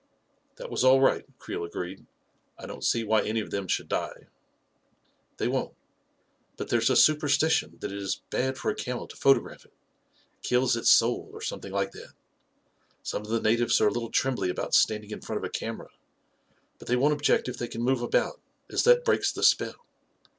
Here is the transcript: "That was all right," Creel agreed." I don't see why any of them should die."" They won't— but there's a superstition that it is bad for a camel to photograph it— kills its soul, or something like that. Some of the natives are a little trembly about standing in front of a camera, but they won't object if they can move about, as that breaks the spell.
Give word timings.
"That 0.57 0.71
was 0.71 0.83
all 0.83 0.99
right," 0.99 1.27
Creel 1.37 1.63
agreed." 1.63 2.07
I 2.57 2.65
don't 2.65 2.83
see 2.83 3.03
why 3.03 3.21
any 3.21 3.39
of 3.39 3.51
them 3.51 3.67
should 3.67 3.87
die."" 3.87 4.25
They 5.37 5.47
won't— 5.47 5.75
but 6.57 6.69
there's 6.69 6.89
a 6.89 6.95
superstition 6.95 7.77
that 7.81 7.91
it 7.91 7.99
is 8.01 8.23
bad 8.31 8.57
for 8.57 8.71
a 8.71 8.75
camel 8.75 9.07
to 9.07 9.15
photograph 9.15 9.63
it— 9.63 9.73
kills 10.41 10.75
its 10.75 10.89
soul, 10.89 11.29
or 11.31 11.39
something 11.39 11.71
like 11.71 11.91
that. 11.91 12.13
Some 13.03 13.21
of 13.21 13.27
the 13.29 13.39
natives 13.43 13.79
are 13.79 13.89
a 13.89 13.91
little 13.91 14.09
trembly 14.09 14.49
about 14.49 14.73
standing 14.73 15.11
in 15.11 15.21
front 15.21 15.37
of 15.37 15.43
a 15.47 15.51
camera, 15.51 15.89
but 16.79 16.87
they 16.87 16.95
won't 16.95 17.13
object 17.13 17.47
if 17.47 17.59
they 17.59 17.67
can 17.67 17.83
move 17.83 18.01
about, 18.01 18.41
as 18.71 18.83
that 18.85 19.05
breaks 19.05 19.31
the 19.31 19.43
spell. 19.43 19.85